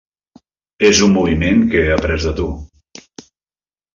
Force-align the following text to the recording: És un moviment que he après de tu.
És 0.87 1.01
un 1.07 1.13
moviment 1.17 1.61
que 1.73 1.83
he 1.89 1.93
après 1.97 2.25
de 2.29 2.33
tu. 2.39 2.49